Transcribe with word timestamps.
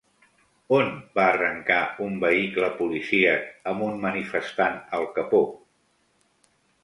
On 0.77 0.87
va 1.17 1.25
arrencar 1.33 1.77
un 2.05 2.15
vehicle 2.23 2.69
policíac 2.79 3.69
amb 3.73 3.85
un 3.89 4.01
manifestant 4.07 4.79
al 5.01 5.05
capó? 5.19 5.43